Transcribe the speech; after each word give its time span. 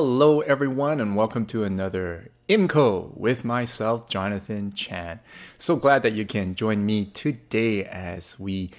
Hello 0.00 0.42
everyone, 0.42 1.00
and 1.00 1.16
welcome 1.16 1.44
to 1.46 1.64
another 1.64 2.30
IMCO 2.48 3.16
with 3.16 3.44
myself, 3.44 4.08
Jonathan 4.08 4.70
Chan. 4.70 5.18
So 5.58 5.74
glad 5.74 6.04
that 6.04 6.12
you 6.12 6.24
can 6.24 6.54
join 6.54 6.86
me 6.86 7.06
today 7.06 7.84
as 7.84 8.38
we 8.38 8.70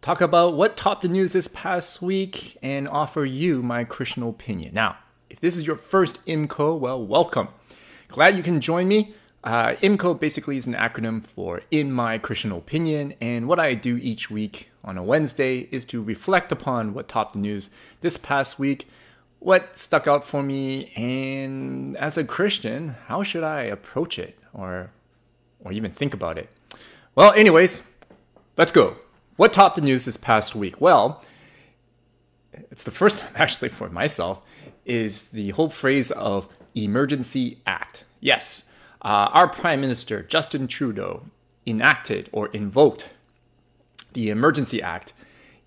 talk 0.00 0.20
about 0.20 0.54
what 0.56 0.76
topped 0.76 1.02
the 1.02 1.08
news 1.08 1.34
this 1.34 1.46
past 1.46 2.02
week 2.02 2.58
and 2.64 2.88
offer 2.88 3.24
you 3.24 3.62
my 3.62 3.84
Christian 3.84 4.24
opinion. 4.24 4.74
Now, 4.74 4.96
if 5.30 5.38
this 5.38 5.56
is 5.56 5.68
your 5.68 5.76
first 5.76 6.18
IMCO, 6.26 6.76
well, 6.80 7.00
welcome. 7.00 7.46
Glad 8.08 8.36
you 8.36 8.42
can 8.42 8.60
join 8.60 8.88
me. 8.88 9.14
Uh, 9.44 9.74
IMCO 9.74 10.18
basically 10.18 10.56
is 10.56 10.66
an 10.66 10.74
acronym 10.74 11.24
for 11.24 11.62
In 11.70 11.92
My 11.92 12.18
Christian 12.18 12.50
Opinion, 12.50 13.14
and 13.20 13.46
what 13.46 13.60
I 13.60 13.74
do 13.74 13.98
each 13.98 14.32
week 14.32 14.70
on 14.82 14.98
a 14.98 15.04
Wednesday 15.04 15.68
is 15.70 15.84
to 15.84 16.02
reflect 16.02 16.50
upon 16.50 16.92
what 16.92 17.06
topped 17.06 17.34
the 17.34 17.38
news 17.38 17.70
this 18.00 18.16
past 18.16 18.58
week, 18.58 18.88
what 19.38 19.76
stuck 19.76 20.06
out 20.06 20.24
for 20.24 20.42
me, 20.42 20.92
and 20.96 21.96
as 21.96 22.16
a 22.16 22.24
Christian, 22.24 22.96
how 23.06 23.22
should 23.22 23.44
I 23.44 23.62
approach 23.62 24.18
it 24.18 24.38
or, 24.52 24.90
or 25.64 25.72
even 25.72 25.90
think 25.90 26.14
about 26.14 26.38
it? 26.38 26.48
Well, 27.14 27.32
anyways, 27.32 27.82
let's 28.56 28.72
go. 28.72 28.96
What 29.36 29.52
topped 29.52 29.76
the 29.76 29.82
news 29.82 30.04
this 30.04 30.16
past 30.16 30.54
week? 30.54 30.80
Well, 30.80 31.22
it's 32.70 32.84
the 32.84 32.90
first 32.90 33.18
time 33.20 33.32
actually 33.34 33.68
for 33.68 33.88
myself, 33.88 34.40
is 34.84 35.24
the 35.28 35.50
whole 35.50 35.68
phrase 35.68 36.10
of 36.10 36.48
emergency 36.74 37.58
act. 37.66 38.04
Yes 38.20 38.64
uh, 39.06 39.30
our 39.32 39.46
Prime 39.46 39.80
Minister, 39.80 40.22
Justin 40.22 40.66
Trudeau, 40.66 41.26
enacted 41.64 42.28
or 42.32 42.48
invoked 42.48 43.10
the 44.14 44.30
Emergency 44.30 44.82
Act 44.82 45.12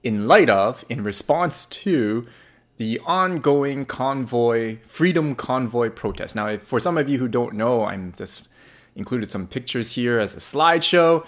in 0.03 0.27
light 0.27 0.49
of, 0.49 0.83
in 0.89 1.03
response 1.03 1.65
to, 1.67 2.27
the 2.79 2.97
ongoing 3.05 3.83
convoy, 3.83 4.77
Freedom 4.87 5.35
Convoy 5.35 5.89
protest. 5.89 6.33
Now, 6.33 6.57
for 6.57 6.79
some 6.79 6.97
of 6.97 7.09
you 7.09 7.19
who 7.19 7.27
don't 7.27 7.53
know, 7.55 7.83
I'm 7.83 8.13
just 8.17 8.47
included 8.95 9.29
some 9.29 9.47
pictures 9.47 9.91
here 9.91 10.17
as 10.17 10.33
a 10.33 10.39
slideshow. 10.39 11.25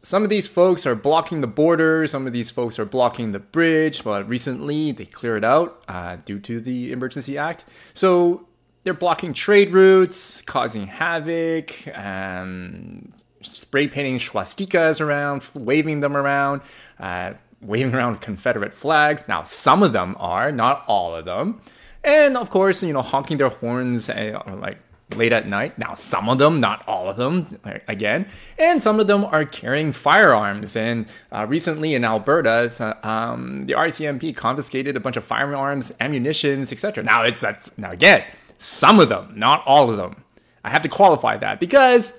Some 0.00 0.22
of 0.22 0.30
these 0.30 0.46
folks 0.46 0.86
are 0.86 0.94
blocking 0.94 1.40
the 1.40 1.48
border, 1.48 2.06
some 2.06 2.28
of 2.28 2.32
these 2.32 2.52
folks 2.52 2.78
are 2.78 2.84
blocking 2.84 3.32
the 3.32 3.40
bridge, 3.40 4.04
but 4.04 4.28
recently 4.28 4.92
they 4.92 5.06
cleared 5.06 5.44
out 5.44 5.82
uh, 5.88 6.18
due 6.24 6.38
to 6.38 6.60
the 6.60 6.92
Emergency 6.92 7.36
Act. 7.36 7.64
So 7.92 8.46
they're 8.84 8.94
blocking 8.94 9.32
trade 9.32 9.72
routes, 9.72 10.40
causing 10.42 10.86
havoc, 10.86 11.72
um, 11.98 13.12
spray 13.42 13.88
painting 13.88 14.20
swastikas 14.20 15.00
around, 15.00 15.42
waving 15.54 15.98
them 15.98 16.16
around, 16.16 16.60
uh, 17.00 17.32
waving 17.60 17.94
around 17.94 18.20
Confederate 18.20 18.74
flags. 18.74 19.24
Now, 19.28 19.42
some 19.42 19.82
of 19.82 19.92
them 19.92 20.16
are, 20.18 20.52
not 20.52 20.84
all 20.86 21.14
of 21.14 21.24
them. 21.24 21.60
And 22.04 22.36
of 22.36 22.50
course, 22.50 22.82
you 22.82 22.92
know, 22.92 23.02
honking 23.02 23.38
their 23.38 23.48
horns 23.48 24.08
uh, 24.08 24.40
like 24.60 24.78
late 25.14 25.32
at 25.32 25.48
night. 25.48 25.78
Now, 25.78 25.94
some 25.94 26.28
of 26.28 26.38
them, 26.38 26.60
not 26.60 26.86
all 26.86 27.08
of 27.08 27.16
them, 27.16 27.58
again, 27.88 28.26
and 28.58 28.82
some 28.82 28.98
of 28.98 29.06
them 29.06 29.24
are 29.24 29.44
carrying 29.44 29.92
firearms. 29.92 30.76
And 30.76 31.06
uh, 31.32 31.46
recently 31.48 31.94
in 31.94 32.04
Alberta, 32.04 32.96
um, 33.02 33.66
the 33.66 33.74
RCMP 33.74 34.36
confiscated 34.36 34.96
a 34.96 35.00
bunch 35.00 35.16
of 35.16 35.24
firearms, 35.24 35.92
ammunitions, 36.00 36.72
etc. 36.72 37.04
Now, 37.04 37.22
it's 37.22 37.40
that's 37.40 37.70
now 37.76 37.90
again 37.90 38.24
some 38.58 39.00
of 39.00 39.08
them, 39.08 39.32
not 39.34 39.62
all 39.66 39.90
of 39.90 39.96
them. 39.96 40.24
I 40.64 40.70
have 40.70 40.82
to 40.82 40.88
qualify 40.88 41.36
that 41.38 41.60
because 41.60 42.14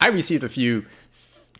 I 0.00 0.08
received 0.08 0.44
a 0.44 0.48
few 0.48 0.86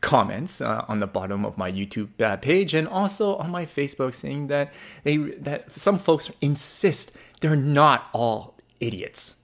comments 0.04 0.60
uh, 0.60 0.84
on 0.86 1.00
the 1.00 1.06
bottom 1.06 1.46
of 1.46 1.56
my 1.56 1.72
YouTube 1.72 2.10
uh, 2.20 2.36
page 2.36 2.74
and 2.74 2.86
also 2.86 3.36
on 3.36 3.50
my 3.50 3.64
Facebook 3.64 4.12
saying 4.12 4.48
that 4.48 4.70
they 5.02 5.16
that 5.16 5.72
some 5.72 5.98
folks 5.98 6.30
insist 6.42 7.12
they're 7.40 7.56
not 7.56 8.08
all 8.12 8.58
idiots. 8.80 9.36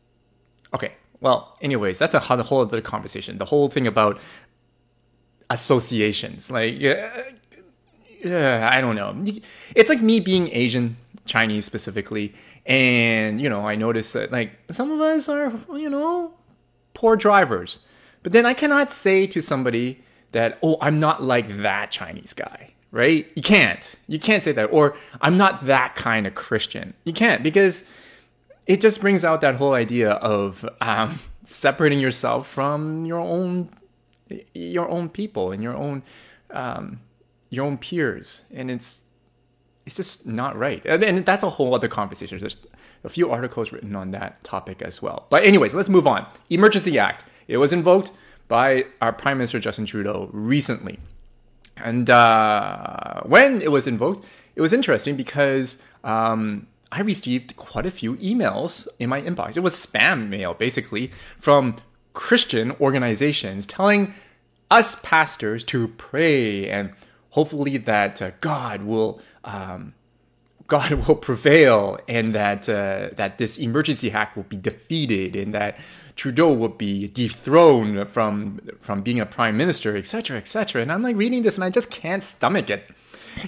Okay, 0.75 0.93
well, 1.21 1.57
anyways, 1.63 1.99
that's 1.99 2.15
a 2.15 2.21
whole 2.21 2.61
other 2.61 2.83
conversation. 2.83 3.39
The 3.39 3.47
whole 3.47 3.69
thing 3.69 3.87
about 3.87 4.21
associations, 5.49 6.51
like, 6.51 6.79
yeah, 6.79 8.69
I 8.71 8.81
don't 8.81 8.97
know. 8.97 9.17
It's 9.75 9.89
like 9.89 10.03
me 10.03 10.21
being 10.21 10.49
Asian 10.53 10.97
Chinese 11.25 11.65
specifically. 11.65 12.35
And, 12.67 13.41
you 13.41 13.49
know, 13.49 13.67
I 13.67 13.75
notice 13.77 14.13
that, 14.13 14.31
like, 14.31 14.61
some 14.71 14.91
of 14.91 15.01
us 15.01 15.29
are, 15.29 15.53
you 15.73 15.89
know, 15.89 16.35
poor 16.95 17.17
drivers. 17.17 17.81
But 18.23 18.33
then 18.33 18.45
I 18.45 18.55
cannot 18.55 18.93
say 18.93 19.27
to 19.29 19.41
somebody 19.41 20.05
that, 20.33 20.59
oh, 20.63 20.77
I'm 20.81 20.99
not 20.99 21.23
like 21.23 21.49
that 21.59 21.91
Chinese 21.91 22.33
guy, 22.33 22.73
right? 22.91 23.27
You 23.35 23.43
can't. 23.43 23.95
You 24.07 24.19
can't 24.19 24.43
say 24.43 24.53
that. 24.53 24.67
Or 24.67 24.97
I'm 25.21 25.37
not 25.37 25.67
that 25.67 25.97
kind 25.97 26.27
of 26.27 26.35
Christian. 26.35 26.95
You 27.05 27.13
can't 27.13 27.43
because 27.43 27.85
it 28.67 28.81
just 28.81 29.01
brings 29.01 29.25
out 29.25 29.41
that 29.41 29.57
whole 29.57 29.75
idea 29.75 30.13
of 30.13 30.69
um, 30.81 31.19
separating 31.45 32.01
yourself 32.01 32.47
from 32.49 33.05
your 33.05 33.21
own 33.21 33.71
your 34.55 34.89
own 34.89 35.09
people 35.09 35.51
and 35.51 35.61
your 35.61 35.75
own 35.75 36.05
um, 36.53 37.01
your 37.49 37.67
own 37.67 37.77
peers 37.77 38.45
and 38.53 38.71
it's 38.71 39.03
it's 39.87 39.97
just 39.97 40.27
not 40.27 40.57
right. 40.57 40.85
And, 40.85 41.25
that's 41.27 41.43
a 41.43 41.51
whole 41.51 41.75
other 41.75 41.89
conversation. 41.89 42.39
There's 42.39 42.57
a 43.03 43.09
few 43.09 43.31
articles 43.31 43.73
written 43.73 43.97
on 43.97 44.13
that 44.13 44.43
topic 44.45 44.83
as 44.83 45.03
well. 45.03 45.27
But 45.31 45.45
anyways, 45.45 45.75
let's 45.75 45.89
move 45.89 46.07
on. 46.07 46.27
Emergency 46.49 46.99
Act. 46.99 47.25
It 47.49 47.57
was 47.57 47.73
invoked 47.73 48.13
by 48.51 48.85
our 49.01 49.13
Prime 49.13 49.39
Minister 49.39 49.61
Justin 49.61 49.87
Trudeau 49.87 50.29
recently. 50.33 50.99
And 51.77 52.11
uh, 52.11 53.23
when 53.23 53.63
it 53.63 53.71
was 53.71 53.87
invoked, 53.87 54.27
it 54.57 54.61
was 54.61 54.73
interesting 54.73 55.17
because 55.17 55.79
um, 56.03 56.67
I 56.91 57.01
received 57.01 57.55
quite 57.57 57.87
a 57.87 57.93
few 57.93 58.17
emails 58.17 58.89
in 58.99 59.09
my 59.09 59.23
inbox. 59.23 59.57
It 59.57 59.61
was 59.61 59.75
spam 59.75 60.29
mail, 60.29 60.53
basically, 60.55 61.13
from 61.39 61.77
Christian 62.13 62.73
organizations 62.73 63.67
telling 63.67 64.13
us 64.69 64.97
pastors 65.03 65.63
to 65.65 65.87
pray 65.87 66.69
and 66.69 66.93
hopefully 67.31 67.77
that 67.77 68.21
uh, 68.21 68.33
God 68.41 68.83
will 68.83 69.21
um, 69.45 69.95
God 70.71 70.93
will 71.07 71.17
prevail 71.17 71.99
and 72.09 72.33
that 72.35 72.69
uh, 72.69 73.11
that 73.17 73.39
this 73.39 73.59
emergency 73.59 74.11
act 74.13 74.37
will 74.37 74.45
be 74.45 74.57
defeated 74.57 75.35
and 75.35 75.53
that 75.53 75.79
Trudeau 76.15 76.53
will 76.53 76.69
be 76.69 77.09
dethroned 77.09 78.09
from 78.09 78.61
from 78.81 79.03
being 79.03 79.19
a 79.21 79.27
prime 79.27 79.57
minister, 79.57 79.97
etc., 79.97 80.37
etc. 80.37 80.81
And 80.81 80.93
I'm 80.93 81.03
like 81.03 81.17
reading 81.17 81.43
this 81.43 81.57
and 81.57 81.65
I 81.65 81.71
just 81.71 81.91
can't 81.91 82.23
stomach 82.23 82.71
it. 82.71 82.89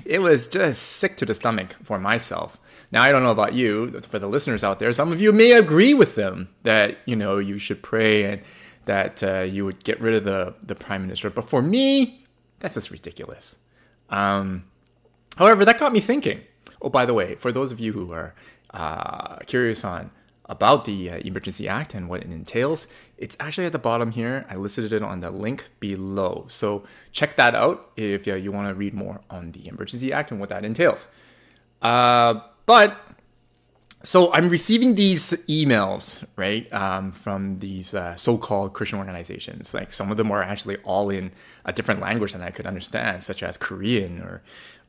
It 0.04 0.18
was 0.18 0.46
just 0.46 0.82
sick 0.82 1.16
to 1.18 1.26
the 1.26 1.34
stomach 1.34 1.76
for 1.84 1.98
myself. 1.98 2.58
Now 2.90 3.02
I 3.02 3.12
don't 3.12 3.22
know 3.22 3.30
about 3.30 3.54
you, 3.54 4.00
for 4.00 4.18
the 4.18 4.28
listeners 4.28 4.64
out 4.64 4.78
there, 4.78 4.92
some 4.92 5.12
of 5.12 5.20
you 5.20 5.32
may 5.32 5.52
agree 5.52 5.94
with 5.94 6.16
them 6.16 6.48
that 6.64 6.98
you 7.06 7.14
know 7.14 7.38
you 7.38 7.58
should 7.58 7.82
pray 7.82 8.24
and 8.24 8.42
that 8.86 9.22
uh, 9.22 9.40
you 9.42 9.64
would 9.64 9.84
get 9.84 10.00
rid 10.00 10.14
of 10.14 10.24
the 10.24 10.54
the 10.62 10.74
prime 10.74 11.02
minister. 11.02 11.30
But 11.30 11.48
for 11.48 11.62
me, 11.62 12.26
that's 12.58 12.74
just 12.74 12.90
ridiculous. 12.90 13.54
Um, 14.10 14.64
however, 15.36 15.64
that 15.64 15.78
got 15.78 15.92
me 15.92 16.00
thinking. 16.00 16.40
Oh, 16.82 16.88
by 16.88 17.06
the 17.06 17.14
way, 17.14 17.36
for 17.36 17.52
those 17.52 17.70
of 17.70 17.78
you 17.78 17.92
who 17.92 18.12
are 18.12 18.34
uh, 18.74 19.36
curious 19.46 19.84
on 19.84 20.10
about 20.46 20.84
the 20.84 21.10
uh, 21.10 21.16
Emergency 21.18 21.68
Act 21.68 21.94
and 21.94 22.08
what 22.08 22.22
it 22.22 22.30
entails, 22.30 22.88
it's 23.16 23.36
actually 23.38 23.66
at 23.66 23.72
the 23.72 23.78
bottom 23.78 24.10
here. 24.10 24.44
I 24.50 24.56
listed 24.56 24.92
it 24.92 25.02
on 25.02 25.20
the 25.20 25.30
link 25.30 25.68
below. 25.78 26.46
So 26.48 26.82
check 27.12 27.36
that 27.36 27.54
out 27.54 27.92
if 27.96 28.26
uh, 28.26 28.34
you 28.34 28.50
want 28.50 28.68
to 28.68 28.74
read 28.74 28.94
more 28.94 29.20
on 29.30 29.52
the 29.52 29.68
Emergency 29.68 30.12
Act 30.12 30.32
and 30.32 30.40
what 30.40 30.48
that 30.48 30.64
entails. 30.64 31.06
Uh, 31.80 32.40
but 32.66 32.98
so 34.04 34.32
I'm 34.32 34.48
receiving 34.48 34.96
these 34.96 35.30
emails, 35.48 36.24
right, 36.34 36.70
um, 36.72 37.12
from 37.12 37.60
these 37.60 37.94
uh, 37.94 38.16
so-called 38.16 38.72
Christian 38.72 38.98
organizations. 38.98 39.72
Like 39.72 39.92
some 39.92 40.10
of 40.10 40.16
them 40.16 40.32
are 40.32 40.42
actually 40.42 40.76
all 40.78 41.08
in 41.08 41.30
a 41.64 41.72
different 41.72 42.00
language 42.00 42.32
than 42.32 42.42
I 42.42 42.50
could 42.50 42.66
understand, 42.66 43.22
such 43.22 43.44
as 43.44 43.56
Korean 43.56 44.20
or 44.20 44.42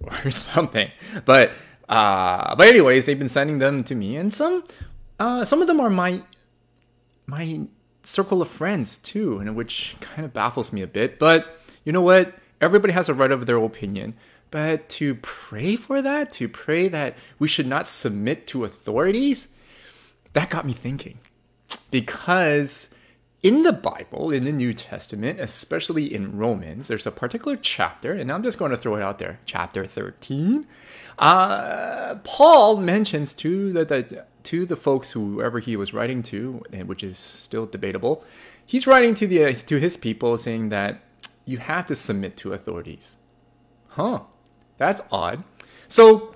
or 0.04 0.32
something. 0.32 0.90
But 1.26 1.52
uh, 1.90 2.56
but 2.56 2.68
anyways, 2.68 3.06
they've 3.06 3.20
been 3.20 3.30
sending 3.30 3.60
them 3.60 3.84
to 3.86 3.96
me, 3.96 4.16
and 4.16 4.34
some 4.34 4.64
uh, 5.20 5.46
some 5.46 5.62
of 5.62 5.68
them 5.68 5.80
are 5.80 5.90
my 5.90 6.24
my 7.26 7.62
circle 8.04 8.42
of 8.42 8.50
friends 8.50 8.98
too, 8.98 9.40
and 9.40 9.56
which 9.56 9.96
kind 10.02 10.26
of 10.26 10.34
baffles 10.34 10.74
me 10.74 10.82
a 10.82 10.88
bit. 10.88 11.20
But 11.20 11.60
you 11.84 11.92
know 11.92 12.02
what? 12.02 12.36
Everybody 12.62 12.94
has 12.94 13.10
a 13.10 13.14
right 13.14 13.32
of 13.32 13.46
their 13.46 13.58
opinion. 13.58 14.16
But 14.52 14.88
to 14.90 15.16
pray 15.16 15.76
for 15.76 16.02
that, 16.02 16.32
to 16.34 16.48
pray 16.48 16.88
that 16.88 17.18
we 17.40 17.48
should 17.48 17.66
not 17.66 17.88
submit 17.88 18.46
to 18.48 18.66
authorities, 18.66 19.48
that 20.34 20.52
got 20.52 20.66
me 20.66 20.74
thinking. 20.74 21.18
Because 21.90 22.90
in 23.44 23.64
the 23.64 23.74
Bible, 23.74 24.32
in 24.32 24.46
the 24.46 24.54
New 24.54 24.74
Testament, 24.74 25.40
especially 25.40 26.12
in 26.14 26.38
Romans, 26.38 26.88
there's 26.88 27.06
a 27.06 27.12
particular 27.12 27.58
chapter, 27.58 28.14
and 28.14 28.32
I'm 28.32 28.42
just 28.42 28.58
going 28.58 28.72
to 28.72 28.78
throw 28.78 28.96
it 28.96 29.04
out 29.04 29.20
there, 29.20 29.40
chapter 29.46 29.86
13. 29.86 30.66
Uh, 31.20 32.16
Paul 32.24 32.78
mentions 32.78 33.34
to 33.34 33.74
the, 33.74 33.86
the 33.86 34.26
to 34.44 34.66
the 34.66 34.76
folks 34.76 35.12
whoever 35.12 35.60
he 35.60 35.76
was 35.76 35.94
writing 35.94 36.24
to, 36.24 36.64
which 36.86 37.04
is 37.04 37.18
still 37.20 37.66
debatable, 37.66 38.24
he's 38.66 38.88
writing 38.88 39.14
to 39.16 39.28
the 39.28 39.54
to 39.54 39.78
his 39.78 39.98
people 39.98 40.38
saying 40.38 40.70
that 40.70 41.02
you 41.46 41.58
have 41.58 41.86
to 41.88 41.96
submit 41.96 42.38
to 42.38 42.54
authorities. 42.54 43.18
Huh? 43.90 44.22
That's 44.78 45.02
odd. 45.12 45.44
So 45.88 46.34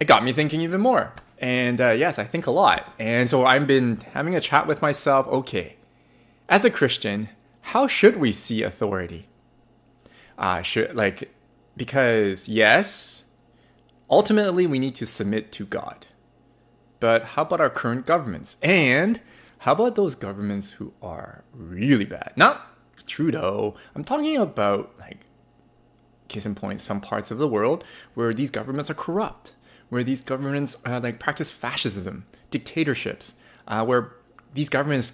it 0.00 0.06
got 0.06 0.24
me 0.24 0.32
thinking 0.32 0.60
even 0.60 0.80
more. 0.80 1.12
And 1.38 1.80
uh, 1.80 1.90
yes, 1.90 2.18
I 2.18 2.24
think 2.24 2.46
a 2.46 2.50
lot. 2.50 2.92
And 2.98 3.30
so 3.30 3.46
I've 3.46 3.66
been 3.66 4.00
having 4.12 4.34
a 4.34 4.40
chat 4.40 4.66
with 4.66 4.82
myself. 4.82 5.26
Okay, 5.28 5.77
as 6.48 6.64
a 6.64 6.70
Christian, 6.70 7.28
how 7.60 7.86
should 7.86 8.16
we 8.16 8.32
see 8.32 8.62
authority? 8.62 9.28
Uh, 10.36 10.62
should 10.62 10.94
like 10.94 11.32
because 11.76 12.48
yes, 12.48 13.24
ultimately 14.08 14.66
we 14.66 14.78
need 14.78 14.94
to 14.96 15.06
submit 15.06 15.52
to 15.52 15.66
God. 15.66 16.06
But 17.00 17.24
how 17.24 17.42
about 17.42 17.60
our 17.60 17.70
current 17.70 18.06
governments? 18.06 18.56
And 18.62 19.20
how 19.58 19.72
about 19.72 19.96
those 19.96 20.14
governments 20.14 20.72
who 20.72 20.92
are 21.02 21.44
really 21.52 22.04
bad? 22.04 22.32
Not 22.36 22.66
Trudeau. 23.06 23.74
I'm 23.94 24.04
talking 24.04 24.36
about 24.36 24.94
like 24.98 25.26
case 26.28 26.46
in 26.46 26.54
point, 26.54 26.80
some 26.80 27.00
parts 27.00 27.30
of 27.30 27.38
the 27.38 27.48
world 27.48 27.84
where 28.14 28.32
these 28.32 28.50
governments 28.50 28.90
are 28.90 28.94
corrupt, 28.94 29.54
where 29.88 30.04
these 30.04 30.20
governments 30.20 30.76
uh, 30.84 31.00
like 31.02 31.18
practice 31.18 31.50
fascism, 31.50 32.26
dictatorships, 32.50 33.34
uh, 33.66 33.84
where 33.84 34.12
these 34.54 34.68
governments 34.68 35.12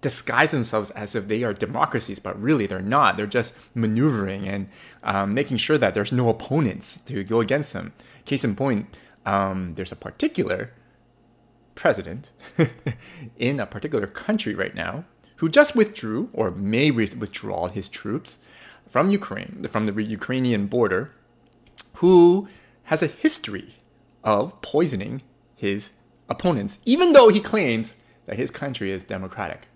disguise 0.00 0.52
themselves 0.52 0.90
as 0.90 1.14
if 1.14 1.28
they 1.28 1.42
are 1.42 1.52
democracies, 1.52 2.18
but 2.18 2.40
really 2.40 2.66
they're 2.66 2.80
not. 2.80 3.16
They're 3.16 3.26
just 3.26 3.54
maneuvering 3.74 4.46
and 4.46 4.68
um, 5.02 5.34
making 5.34 5.56
sure 5.56 5.78
that 5.78 5.94
there's 5.94 6.12
no 6.12 6.28
opponents 6.28 6.98
to 7.06 7.24
go 7.24 7.40
against 7.40 7.72
them. 7.72 7.92
Case 8.24 8.44
in 8.44 8.54
point, 8.54 8.96
um, 9.26 9.74
there's 9.74 9.92
a 9.92 9.96
particular 9.96 10.72
president 11.74 12.30
in 13.38 13.60
a 13.60 13.66
particular 13.66 14.06
country 14.06 14.54
right 14.54 14.74
now 14.74 15.04
who 15.36 15.48
just 15.48 15.76
withdrew 15.76 16.28
or 16.32 16.50
may 16.50 16.90
withdraw 16.90 17.68
his 17.68 17.88
troops 17.88 18.38
from 18.88 19.10
Ukraine, 19.10 19.64
from 19.70 19.86
the 19.86 20.02
Ukrainian 20.02 20.66
border, 20.66 21.12
who 21.94 22.48
has 22.84 23.02
a 23.02 23.06
history 23.06 23.76
of 24.24 24.60
poisoning 24.62 25.22
his 25.54 25.90
opponents, 26.28 26.78
even 26.84 27.12
though 27.12 27.28
he 27.28 27.40
claims 27.40 27.94
that 28.26 28.36
his 28.36 28.50
country 28.50 28.90
is 28.90 29.02
democratic. 29.02 29.67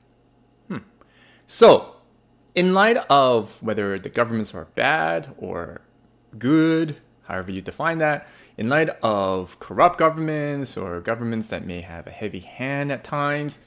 So, 1.55 1.97
in 2.55 2.73
light 2.73 2.97
of 3.11 3.63
whether 3.63 3.99
the 3.99 4.09
governments 4.09 4.55
are 4.55 4.69
bad 4.75 5.35
or 5.37 5.83
good, 6.39 6.97
however 7.25 7.51
you 7.51 7.61
define 7.61 7.99
that, 7.99 8.27
in 8.57 8.71
light 8.71 8.89
of 9.03 9.59
corrupt 9.59 9.99
governments 9.99 10.79
or 10.79 11.03
governments 11.03 11.49
that 11.49 11.67
may 11.67 11.83
have 11.83 12.07
a 12.07 12.11
heavy 12.11 12.39
hand 12.39 12.91
at 12.91 13.05
times, 13.05 13.61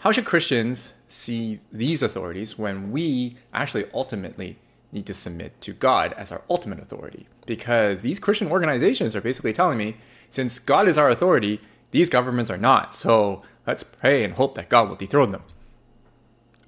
how 0.00 0.12
should 0.12 0.26
Christians 0.26 0.92
see 1.08 1.60
these 1.72 2.02
authorities 2.02 2.58
when 2.58 2.92
we 2.92 3.38
actually 3.54 3.86
ultimately 3.94 4.58
need 4.92 5.06
to 5.06 5.14
submit 5.14 5.58
to 5.62 5.72
God 5.72 6.12
as 6.18 6.30
our 6.30 6.42
ultimate 6.50 6.80
authority? 6.80 7.26
Because 7.46 8.02
these 8.02 8.20
Christian 8.20 8.48
organizations 8.48 9.16
are 9.16 9.22
basically 9.22 9.54
telling 9.54 9.78
me, 9.78 9.96
since 10.28 10.58
God 10.58 10.86
is 10.86 10.98
our 10.98 11.08
authority, 11.08 11.62
these 11.92 12.10
governments 12.10 12.50
are 12.50 12.58
not. 12.58 12.94
So 12.94 13.40
let's 13.66 13.84
pray 13.84 14.22
and 14.22 14.34
hope 14.34 14.54
that 14.56 14.68
God 14.68 14.90
will 14.90 14.96
dethrone 14.96 15.32
them. 15.32 15.44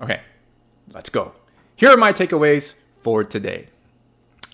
Okay, 0.00 0.20
let's 0.92 1.08
go. 1.08 1.32
Here 1.74 1.90
are 1.90 1.96
my 1.96 2.12
takeaways 2.12 2.74
for 2.98 3.24
today. 3.24 3.68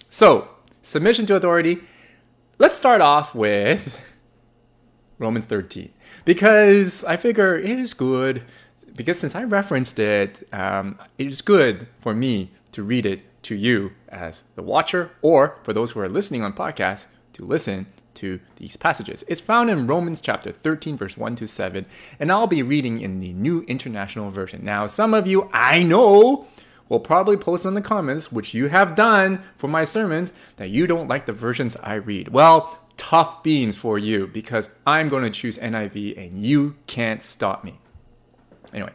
So, 0.09 0.49
submission 0.83 1.27
to 1.27 1.37
authority. 1.37 1.79
Let's 2.59 2.77
start 2.77 3.01
off 3.01 3.35
with 3.35 3.99
Romans 5.19 5.47
13 5.47 5.91
because 6.25 7.05
I 7.05 7.17
figure 7.17 7.59
it 7.59 7.79
is 7.79 7.95
good 7.95 8.43
because 8.95 9.19
since 9.19 9.35
I 9.35 9.45
referenced 9.45 9.99
it, 9.99 10.47
um, 10.53 10.99
it 11.19 11.27
is 11.27 11.43
good 11.43 11.89
for 12.01 12.15
me 12.15 12.51
to 12.73 12.83
read 12.83 13.07
it 13.07 13.23
to 13.45 13.55
you 13.55 13.93
as 14.09 14.45
the 14.55 14.63
watcher, 14.63 15.11
or 15.21 15.59
for 15.65 15.73
those 15.73 15.93
who 15.93 16.01
are 16.01 16.09
listening 16.09 16.43
on 16.43 16.53
podcasts 16.53 17.07
to 17.33 17.45
listen 17.45 17.87
to 18.15 18.41
these 18.57 18.77
passages. 18.77 19.25
It's 19.29 19.41
found 19.41 19.71
in 19.71 19.87
Romans 19.87 20.21
chapter 20.21 20.53
13, 20.53 20.97
verse 20.97 21.17
1 21.17 21.37
to 21.37 21.47
7, 21.47 21.87
and 22.19 22.33
I'll 22.33 22.47
be 22.47 22.63
reading 22.63 23.01
in 23.01 23.19
the 23.19 23.33
New 23.33 23.63
International 23.63 24.31
Version. 24.31 24.65
Now, 24.65 24.87
some 24.87 25.15
of 25.15 25.27
you 25.27 25.49
I 25.53 25.83
know 25.83 26.47
will 26.89 27.01
probably 27.01 27.37
post 27.37 27.65
in 27.65 27.75
the 27.75 27.81
comments, 27.81 28.31
which 28.31 28.53
you 28.55 28.69
have 28.69 28.95
done 28.95 29.43
for 29.57 29.69
my 29.69 29.85
sermons, 29.85 30.33
that 30.57 30.71
you 30.71 30.87
don't 30.87 31.09
like 31.09 31.27
the 31.27 31.33
versions 31.33 31.77
I 31.83 31.95
read. 31.95 32.29
Well, 32.29 32.79
tough 32.97 33.43
beans 33.43 33.77
for 33.77 33.99
you 33.99 34.27
because 34.27 34.69
I'm 34.87 35.09
going 35.09 35.25
to 35.25 35.31
choose 35.31 35.59
NIV 35.59 36.19
and 36.19 36.45
you 36.45 36.77
can't 36.87 37.23
stop 37.23 37.65
me. 37.65 37.79
Anyway, 38.73 38.93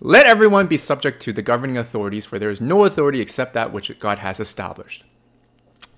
let 0.00 0.26
everyone 0.26 0.68
be 0.68 0.76
subject 0.76 1.20
to 1.22 1.32
the 1.32 1.42
governing 1.42 1.76
authorities, 1.76 2.24
for 2.24 2.38
there 2.38 2.50
is 2.50 2.60
no 2.60 2.84
authority 2.84 3.20
except 3.20 3.52
that 3.54 3.72
which 3.72 3.96
God 3.98 4.18
has 4.18 4.38
established. 4.38 5.04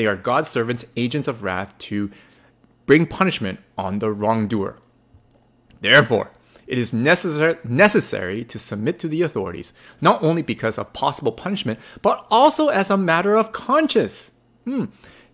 They 0.00 0.06
are 0.06 0.16
God's 0.16 0.48
servants, 0.48 0.86
agents 0.96 1.28
of 1.28 1.42
wrath, 1.42 1.76
to 1.90 2.10
bring 2.86 3.04
punishment 3.04 3.60
on 3.76 3.98
the 3.98 4.10
wrongdoer. 4.10 4.78
Therefore, 5.82 6.30
it 6.66 6.78
is 6.78 6.94
necessary, 6.94 7.58
necessary 7.64 8.42
to 8.44 8.58
submit 8.58 8.98
to 9.00 9.08
the 9.08 9.20
authorities, 9.20 9.74
not 10.00 10.24
only 10.24 10.40
because 10.40 10.78
of 10.78 10.94
possible 10.94 11.32
punishment, 11.32 11.78
but 12.00 12.26
also 12.30 12.68
as 12.68 12.88
a 12.88 12.96
matter 12.96 13.36
of 13.36 13.52
conscience. 13.52 14.30
Hmm. 14.64 14.86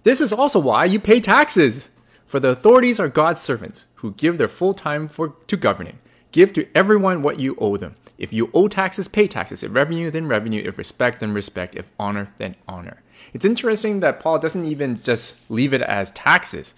This 0.02 0.20
is 0.20 0.32
also 0.32 0.58
why 0.58 0.86
you 0.86 0.98
pay 0.98 1.20
taxes. 1.20 1.90
For 2.26 2.40
the 2.40 2.48
authorities 2.48 2.98
are 2.98 3.06
God's 3.06 3.40
servants 3.40 3.86
who 4.02 4.14
give 4.14 4.36
their 4.36 4.48
full 4.48 4.74
time 4.74 5.06
for, 5.06 5.36
to 5.46 5.56
governing. 5.56 6.00
Give 6.32 6.52
to 6.54 6.66
everyone 6.74 7.22
what 7.22 7.38
you 7.38 7.54
owe 7.60 7.76
them. 7.76 7.94
If 8.18 8.32
you 8.32 8.50
owe 8.52 8.66
taxes, 8.66 9.06
pay 9.06 9.28
taxes. 9.28 9.62
If 9.62 9.72
revenue, 9.72 10.10
then 10.10 10.26
revenue. 10.26 10.64
If 10.66 10.76
respect, 10.76 11.20
then 11.20 11.32
respect. 11.34 11.76
If 11.76 11.92
honor, 12.00 12.34
then 12.38 12.56
honor. 12.66 13.04
It's 13.32 13.44
interesting 13.44 14.00
that 14.00 14.20
Paul 14.20 14.38
doesn't 14.38 14.64
even 14.64 14.96
just 14.96 15.36
leave 15.48 15.72
it 15.72 15.82
as 15.82 16.10
taxes. 16.12 16.74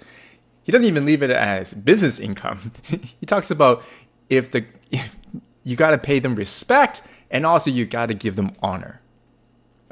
He 0.63 0.73
doesn't 0.73 0.87
even 0.87 1.05
leave 1.05 1.23
it 1.23 1.31
as 1.31 1.75
business 1.75 2.21
income. 2.21 2.73
he 2.83 3.27
talks 3.27 3.51
about 3.51 3.83
if 4.29 4.51
the 4.51 4.67
if 4.91 5.17
you 5.65 5.77
got 5.77 5.91
to 5.91 5.99
pay 5.99 6.19
them 6.19 6.35
respect 6.35 7.03
and 7.31 7.45
also 7.45 7.71
you 7.71 7.87
got 7.87 8.07
to 8.07 8.15
give 8.15 8.37
them 8.37 8.53
honor. 8.63 9.01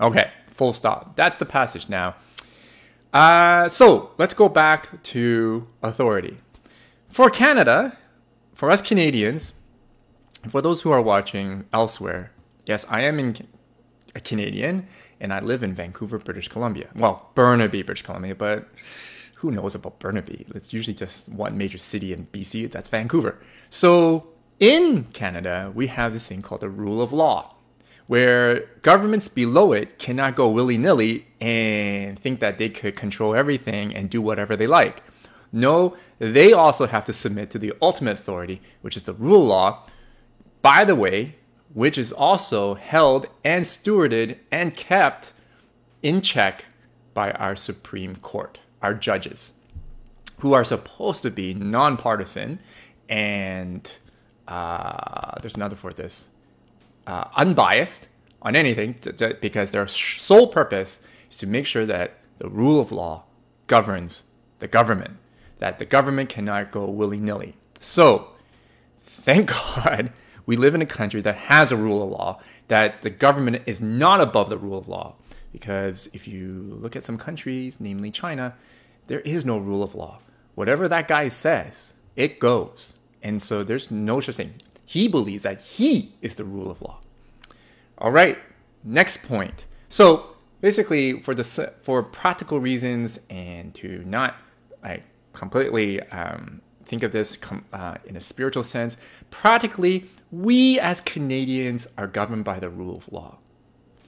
Okay, 0.00 0.30
full 0.50 0.72
stop. 0.72 1.16
That's 1.16 1.36
the 1.36 1.46
passage 1.46 1.88
now. 1.88 2.16
Uh, 3.12 3.68
so 3.68 4.10
let's 4.18 4.34
go 4.34 4.48
back 4.48 5.02
to 5.02 5.66
authority. 5.82 6.38
For 7.08 7.30
Canada, 7.30 7.96
for 8.54 8.70
us 8.70 8.82
Canadians, 8.82 9.54
for 10.48 10.60
those 10.60 10.82
who 10.82 10.90
are 10.90 11.00
watching 11.00 11.64
elsewhere, 11.72 12.32
yes, 12.66 12.84
I 12.90 13.02
am 13.02 13.18
in, 13.18 13.36
a 14.14 14.20
Canadian 14.20 14.86
and 15.20 15.32
I 15.32 15.40
live 15.40 15.62
in 15.62 15.74
Vancouver, 15.74 16.18
British 16.18 16.48
Columbia. 16.48 16.88
Well, 16.94 17.30
Burnaby, 17.34 17.82
British 17.82 18.02
Columbia, 18.02 18.34
but 18.34 18.68
who 19.36 19.50
knows 19.50 19.74
about 19.74 19.98
Burnaby? 19.98 20.46
It's 20.54 20.72
usually 20.72 20.94
just 20.94 21.28
one 21.28 21.58
major 21.58 21.78
city 21.78 22.12
in 22.12 22.26
BC, 22.32 22.70
that's 22.70 22.88
Vancouver. 22.88 23.38
So 23.70 24.28
in 24.58 25.04
Canada, 25.12 25.70
we 25.74 25.88
have 25.88 26.12
this 26.12 26.26
thing 26.26 26.42
called 26.42 26.62
the 26.62 26.70
rule 26.70 27.02
of 27.02 27.12
law 27.12 27.56
where 28.06 28.66
governments 28.82 29.28
below 29.28 29.72
it 29.72 29.98
cannot 29.98 30.36
go 30.36 30.48
willy 30.48 30.78
nilly 30.78 31.26
and 31.40 32.18
think 32.18 32.40
that 32.40 32.58
they 32.58 32.68
could 32.68 32.96
control 32.96 33.34
everything 33.34 33.94
and 33.94 34.08
do 34.08 34.22
whatever 34.22 34.56
they 34.56 34.66
like. 34.66 35.02
No, 35.52 35.96
they 36.18 36.52
also 36.52 36.86
have 36.86 37.04
to 37.06 37.12
submit 37.12 37.50
to 37.50 37.58
the 37.58 37.72
ultimate 37.82 38.20
authority, 38.20 38.60
which 38.80 38.96
is 38.96 39.04
the 39.04 39.12
rule 39.12 39.42
of 39.42 39.48
law, 39.48 39.86
by 40.62 40.84
the 40.84 40.94
way, 40.94 41.36
which 41.76 41.98
is 41.98 42.10
also 42.10 42.72
held 42.72 43.26
and 43.44 43.66
stewarded 43.66 44.38
and 44.50 44.74
kept 44.74 45.34
in 46.02 46.22
check 46.22 46.64
by 47.12 47.30
our 47.32 47.54
Supreme 47.54 48.16
Court, 48.16 48.60
our 48.80 48.94
judges, 48.94 49.52
who 50.38 50.54
are 50.54 50.64
supposed 50.64 51.20
to 51.22 51.30
be 51.30 51.52
nonpartisan 51.52 52.60
and 53.10 53.92
uh, 54.48 55.38
there's 55.42 55.56
another 55.56 55.76
for 55.76 55.92
this 55.92 56.28
uh, 57.06 57.24
unbiased 57.36 58.08
on 58.40 58.56
anything 58.56 58.94
to, 58.94 59.12
to, 59.12 59.36
because 59.42 59.72
their 59.72 59.86
sole 59.86 60.46
purpose 60.46 61.00
is 61.30 61.36
to 61.36 61.46
make 61.46 61.66
sure 61.66 61.84
that 61.84 62.14
the 62.38 62.48
rule 62.48 62.80
of 62.80 62.90
law 62.90 63.24
governs 63.66 64.24
the 64.60 64.66
government, 64.66 65.18
that 65.58 65.78
the 65.78 65.84
government 65.84 66.30
cannot 66.30 66.70
go 66.70 66.86
willy 66.86 67.20
nilly. 67.20 67.54
So, 67.80 68.28
thank 68.98 69.48
God 69.84 70.10
we 70.46 70.56
live 70.56 70.74
in 70.74 70.82
a 70.82 70.86
country 70.86 71.20
that 71.20 71.36
has 71.36 71.70
a 71.72 71.76
rule 71.76 72.02
of 72.02 72.10
law, 72.10 72.40
that 72.68 73.02
the 73.02 73.10
government 73.10 73.62
is 73.66 73.80
not 73.80 74.20
above 74.20 74.48
the 74.48 74.58
rule 74.58 74.78
of 74.78 74.88
law. 74.88 75.14
Because 75.52 76.08
if 76.12 76.28
you 76.28 76.78
look 76.80 76.96
at 76.96 77.04
some 77.04 77.18
countries, 77.18 77.78
namely 77.80 78.10
China, 78.10 78.54
there 79.08 79.20
is 79.20 79.44
no 79.44 79.58
rule 79.58 79.82
of 79.82 79.94
law. 79.94 80.20
Whatever 80.54 80.88
that 80.88 81.08
guy 81.08 81.28
says, 81.28 81.94
it 82.14 82.38
goes. 82.40 82.94
And 83.22 83.42
so 83.42 83.64
there's 83.64 83.90
no 83.90 84.20
such 84.20 84.36
thing. 84.36 84.54
He 84.84 85.08
believes 85.08 85.42
that 85.42 85.60
he 85.60 86.14
is 86.22 86.36
the 86.36 86.44
rule 86.44 86.70
of 86.70 86.80
law. 86.80 87.00
All 87.98 88.12
right, 88.12 88.38
next 88.84 89.22
point. 89.22 89.66
So 89.88 90.26
basically, 90.60 91.20
for 91.20 91.34
the 91.34 91.44
for 91.82 92.02
practical 92.02 92.60
reasons 92.60 93.18
and 93.28 93.74
to 93.76 94.02
not 94.04 94.36
like 94.82 95.02
completely 95.32 96.00
um, 96.10 96.60
think 96.86 97.02
of 97.02 97.12
this 97.12 97.38
uh, 97.72 97.96
in 98.04 98.16
a 98.16 98.20
spiritual 98.20 98.64
sense, 98.64 98.96
practically, 99.30 100.08
we 100.30 100.80
as 100.80 101.00
Canadians 101.00 101.86
are 101.98 102.06
governed 102.06 102.44
by 102.44 102.58
the 102.58 102.70
rule 102.70 102.96
of 102.96 103.12
law. 103.12 103.38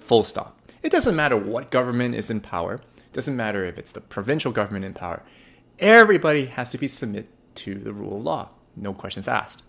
Full 0.00 0.24
stop. 0.24 0.58
It 0.82 0.92
doesn't 0.92 1.16
matter 1.16 1.36
what 1.36 1.70
government 1.70 2.14
is 2.14 2.30
in 2.30 2.40
power. 2.40 2.74
It 2.74 3.12
doesn't 3.12 3.36
matter 3.36 3.64
if 3.64 3.78
it's 3.78 3.92
the 3.92 4.00
provincial 4.00 4.52
government 4.52 4.84
in 4.84 4.94
power. 4.94 5.22
Everybody 5.78 6.46
has 6.46 6.70
to 6.70 6.78
be 6.78 6.88
submit 6.88 7.28
to 7.56 7.74
the 7.74 7.92
rule 7.92 8.16
of 8.16 8.24
law. 8.24 8.50
No 8.76 8.94
questions 8.94 9.28
asked. 9.28 9.62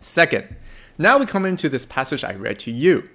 Second, 0.00 0.56
now 0.98 1.18
we 1.18 1.26
come 1.26 1.44
into 1.44 1.68
this 1.68 1.86
passage 1.86 2.24
I 2.24 2.34
read 2.34 2.58
to 2.60 2.70
you. 2.70 3.08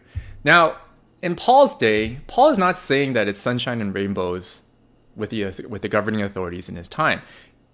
Now, 0.44 0.78
in 1.22 1.36
Paul's 1.36 1.76
day, 1.76 2.20
Paul 2.28 2.50
is 2.50 2.58
not 2.58 2.80
saying 2.80 3.14
that 3.14 3.28
it's 3.28 3.40
sunshine 3.40 3.82
and 3.82 3.94
rainbows 3.94 4.62
with 5.16 5.30
the 5.30 5.46
with 5.68 5.82
the 5.82 5.90
governing 5.90 6.22
authorities 6.22 6.70
in 6.70 6.76
his 6.76 6.88
time. 6.88 7.22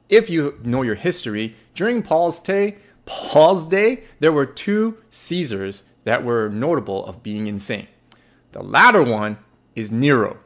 If 0.10 0.30
you 0.30 0.60
know 0.64 0.82
your 0.82 0.96
history, 0.96 1.56
during 1.76 2.02
Paul's 2.02 2.40
day, 2.40 2.78
Paul's 3.06 3.66
day, 3.66 4.04
there 4.20 4.32
were 4.32 4.46
two 4.46 4.98
Caesars 5.10 5.84
that 6.04 6.24
were 6.24 6.50
notable 6.50 7.06
of 7.06 7.24
being 7.24 7.48
insane. 7.48 7.88
The 8.52 8.64
latter 8.64 9.04
one 9.04 9.38
is 9.76 9.92
Nero. 9.92 10.38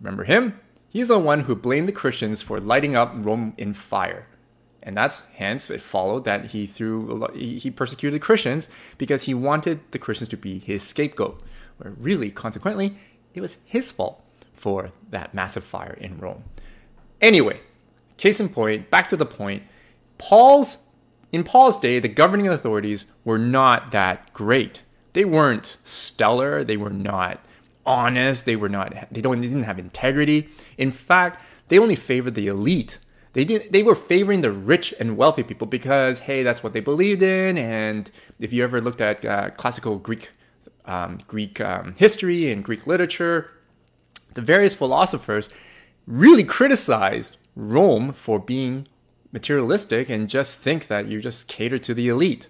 Remember 0.00 0.24
him? 0.24 0.58
He's 0.88 1.08
the 1.08 1.18
one 1.18 1.40
who 1.40 1.54
blamed 1.54 1.88
the 1.88 1.92
Christians 1.92 2.42
for 2.42 2.58
lighting 2.58 2.96
up 2.96 3.12
Rome 3.14 3.54
in 3.56 3.74
fire. 3.74 4.26
And 4.82 4.96
that's 4.96 5.22
hence 5.34 5.70
it 5.70 5.80
followed 5.80 6.24
that 6.24 6.46
he 6.46 6.66
threw 6.66 7.28
he 7.34 7.70
persecuted 7.70 8.14
the 8.14 8.24
Christians 8.24 8.66
because 8.98 9.24
he 9.24 9.34
wanted 9.34 9.80
the 9.92 9.98
Christians 9.98 10.28
to 10.30 10.36
be 10.36 10.58
his 10.58 10.82
scapegoat. 10.82 11.40
Where 11.76 11.92
really, 11.92 12.30
consequently, 12.30 12.96
it 13.34 13.40
was 13.40 13.58
his 13.64 13.90
fault 13.90 14.22
for 14.54 14.90
that 15.10 15.34
massive 15.34 15.64
fire 15.64 15.96
in 16.00 16.18
Rome. 16.18 16.44
Anyway, 17.20 17.60
case 18.20 18.40
in 18.40 18.48
point, 18.48 18.90
back 18.90 19.08
to 19.08 19.16
the 19.16 19.26
point, 19.26 19.62
Paul's 20.18 20.78
in 21.32 21.44
Paul's 21.44 21.78
day, 21.78 22.00
the 22.00 22.08
governing 22.08 22.48
authorities 22.48 23.04
were 23.24 23.38
not 23.38 23.92
that 23.92 24.32
great. 24.32 24.82
They 25.12 25.24
weren't 25.24 25.78
stellar, 25.84 26.64
they 26.64 26.76
were 26.76 26.90
not 26.90 27.44
honest, 27.86 28.44
they 28.44 28.56
were 28.56 28.68
not 28.68 28.94
they 29.10 29.20
don't 29.20 29.40
they 29.40 29.48
didn't 29.48 29.64
have 29.64 29.78
integrity. 29.78 30.48
In 30.76 30.92
fact, 30.92 31.40
they 31.68 31.78
only 31.78 31.96
favored 31.96 32.34
the 32.34 32.48
elite 32.48 32.98
they 33.32 33.44
did 33.44 33.72
they 33.72 33.82
were 33.82 33.94
favoring 33.94 34.40
the 34.40 34.52
rich 34.52 34.92
and 34.98 35.16
wealthy 35.16 35.42
people 35.42 35.66
because 35.66 36.20
hey 36.20 36.42
that's 36.42 36.62
what 36.62 36.72
they 36.72 36.80
believed 36.80 37.22
in 37.22 37.56
and 37.56 38.10
if 38.38 38.52
you 38.52 38.62
ever 38.64 38.80
looked 38.80 39.00
at 39.00 39.24
uh, 39.24 39.50
classical 39.50 39.98
greek 39.98 40.30
um, 40.86 41.18
greek 41.26 41.60
um, 41.60 41.94
history 41.96 42.50
and 42.50 42.64
greek 42.64 42.86
literature 42.86 43.50
the 44.34 44.42
various 44.42 44.74
philosophers 44.74 45.48
really 46.06 46.44
criticized 46.44 47.36
rome 47.60 48.12
for 48.12 48.38
being 48.38 48.86
materialistic 49.32 50.08
and 50.08 50.28
just 50.28 50.58
think 50.58 50.88
that 50.88 51.06
you 51.06 51.20
just 51.20 51.48
cater 51.48 51.78
to 51.78 51.94
the 51.94 52.08
elite 52.08 52.48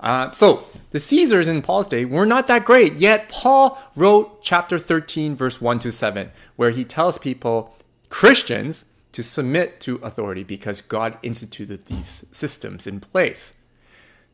uh, 0.00 0.30
so 0.32 0.66
the 0.90 1.00
caesars 1.00 1.48
in 1.48 1.62
paul's 1.62 1.86
day 1.86 2.04
were 2.04 2.26
not 2.26 2.46
that 2.46 2.64
great 2.64 2.98
yet 2.98 3.28
paul 3.28 3.78
wrote 3.96 4.42
chapter 4.42 4.78
13 4.78 5.34
verse 5.36 5.60
1 5.60 5.78
to 5.78 5.92
7 5.92 6.30
where 6.56 6.70
he 6.70 6.84
tells 6.84 7.18
people 7.18 7.74
christians 8.08 8.84
to 9.12 9.22
submit 9.22 9.78
to 9.80 9.96
authority 9.96 10.42
because 10.42 10.80
God 10.80 11.18
instituted 11.22 11.86
these 11.86 12.24
systems 12.32 12.86
in 12.86 13.00
place. 13.00 13.52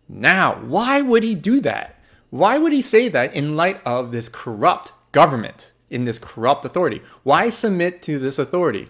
Now, 0.09 0.55
why 0.55 1.03
would 1.03 1.23
he 1.23 1.35
do 1.35 1.61
that? 1.61 2.01
Why 2.31 2.59
would 2.59 2.73
he 2.73 2.83
say 2.83 3.09
that 3.09 3.35
in 3.35 3.57
light 3.57 3.81
of 3.85 4.13
this 4.13 4.29
corrupt 4.29 4.93
government, 5.13 5.73
in 5.91 6.05
this 6.05 6.19
corrupt 6.19 6.65
authority? 6.65 7.03
Why 7.25 7.51
submit 7.51 8.03
to 8.03 8.19
this 8.19 8.39
authority? 8.39 8.89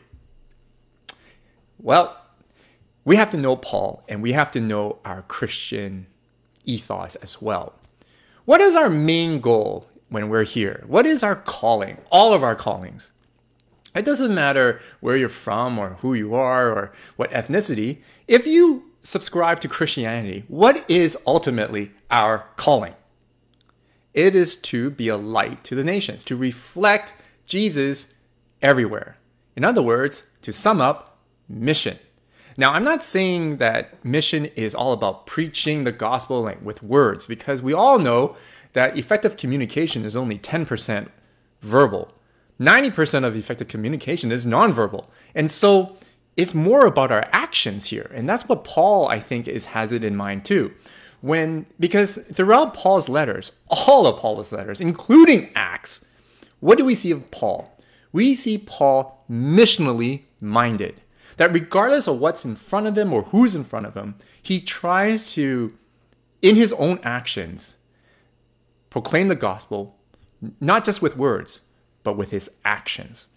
Well, 1.79 2.17
we 3.05 3.17
have 3.17 3.31
to 3.31 3.37
know 3.37 3.57
Paul 3.57 4.03
and 4.09 4.23
we 4.23 4.33
have 4.33 4.53
to 4.53 4.61
know 4.61 4.99
our 5.05 5.23
Christian 5.23 6.07
ethos 6.65 7.15
as 7.17 7.41
well. 7.41 7.75
What 8.45 8.61
is 8.61 8.77
our 8.77 8.91
main 8.91 9.41
goal 9.41 9.87
when 10.09 10.29
we're 10.29 10.45
here? 10.45 10.85
What 10.87 11.07
is 11.07 11.23
our 11.23 11.37
calling? 11.37 11.99
All 12.11 12.33
of 12.33 12.43
our 12.43 12.57
callings. 12.57 13.13
It 13.95 14.05
doesn't 14.05 14.35
matter 14.35 14.81
where 15.01 15.17
you're 15.17 15.29
from 15.29 15.79
or 15.79 15.99
who 16.01 16.15
you 16.15 16.35
are 16.35 16.71
or 16.71 16.93
what 17.17 17.31
ethnicity. 17.31 17.99
If 18.27 18.47
you 18.47 18.85
subscribe 19.01 19.61
to 19.61 19.69
Christianity, 19.69 20.45
what 20.49 20.85
is 20.89 21.17
ultimately 21.27 21.93
our 22.11 22.47
calling? 22.57 22.95
It 24.15 24.35
is 24.35 24.57
to 24.57 24.91
be 24.91 25.09
a 25.09 25.17
light 25.17 25.65
to 25.65 25.75
the 25.75 25.85
nations, 25.85 26.25
to 26.25 26.37
reflect 26.37 27.15
Jesus 27.47 28.09
everywhere. 28.61 29.17
In 29.57 29.65
other 29.65 29.83
words, 29.83 30.25
to 30.43 30.53
sum 30.53 30.81
up, 30.81 31.18
mission. 31.49 31.99
Now, 32.57 32.73
I'm 32.73 32.85
not 32.85 33.05
saying 33.05 33.59
that 33.59 34.05
mission 34.05 34.47
is 34.47 34.75
all 34.75 34.93
about 34.93 35.27
preaching 35.27 35.85
the 35.85 35.93
gospel 35.93 36.53
with 36.61 36.83
words, 36.83 37.27
because 37.27 37.63
we 37.63 37.73
all 37.73 37.99
know 37.99 38.37
that 38.73 38.99
effective 38.99 39.37
communication 39.37 40.05
is 40.05 40.17
only 40.17 40.39
10% 40.39 41.09
verbal. 41.63 42.13
90% 42.61 43.25
of 43.25 43.37
effective 43.37 43.69
communication 43.69 44.33
is 44.33 44.45
nonverbal. 44.45 45.07
And 45.35 45.51
so 45.51 45.97
it's 46.37 46.55
more 46.55 46.87
about 46.87 47.13
our 47.13 47.29
actions 47.33 47.87
here. 47.87 48.11
And 48.15 48.29
that's 48.29 48.49
what 48.49 48.65
Paul, 48.65 49.09
I 49.09 49.21
think, 49.21 49.47
is 49.47 49.67
has 49.67 49.93
it 49.93 50.05
in 50.05 50.17
mind 50.17 50.45
too. 50.45 50.73
When 51.21 51.67
because 51.81 52.17
throughout 52.33 52.75
Paul's 52.75 53.09
letters, 53.09 53.53
all 53.69 54.07
of 54.07 54.21
Paul's 54.21 54.53
letters, 54.53 54.81
including 54.81 55.51
Acts, 55.55 56.05
what 56.61 56.79
do 56.79 56.85
we 56.85 56.95
see 56.95 57.11
of 57.11 57.31
Paul? 57.31 57.77
We 58.13 58.35
see 58.35 58.59
Paul 58.59 59.25
missionally 59.29 60.23
minded. 60.41 61.01
That 61.39 61.55
regardless 61.55 62.07
of 62.09 62.19
what's 62.19 62.45
in 62.45 62.57
front 62.57 62.87
of 62.87 62.99
him 62.99 63.13
or 63.13 63.23
who's 63.23 63.57
in 63.57 63.65
front 63.65 63.87
of 63.87 63.95
him, 63.95 64.17
he 64.43 64.61
tries 64.61 65.33
to, 65.33 65.73
in 66.43 66.57
his 66.57 66.73
own 66.75 66.99
actions, 67.03 67.77
proclaim 68.91 69.29
the 69.29 69.37
gospel, 69.37 69.97
not 70.61 70.85
just 70.85 71.01
with 71.01 71.17
words, 71.17 71.61
but 72.03 72.17
with 72.17 72.33
his 72.33 72.51
actions. 72.65 73.29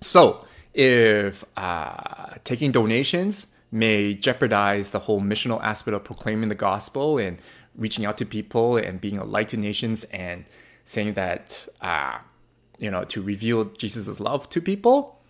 So, 0.00 0.44
if 0.74 1.44
uh, 1.56 2.34
taking 2.44 2.70
donations 2.70 3.46
may 3.70 4.12
jeopardize 4.12 4.90
the 4.90 5.00
whole 5.00 5.20
missional 5.20 5.62
aspect 5.62 5.94
of 5.94 6.04
proclaiming 6.04 6.50
the 6.50 6.54
gospel 6.54 7.16
and 7.16 7.40
reaching 7.74 8.04
out 8.04 8.18
to 8.18 8.26
people 8.26 8.76
and 8.76 9.00
being 9.00 9.16
a 9.16 9.24
light 9.24 9.48
to 9.48 9.56
nations 9.56 10.04
and 10.04 10.44
saying 10.84 11.14
that, 11.14 11.66
uh, 11.80 12.18
you 12.78 12.90
know, 12.90 13.04
to 13.04 13.22
reveal 13.22 13.64
Jesus' 13.64 14.20
love 14.20 14.50
to 14.50 14.60
people, 14.60 15.21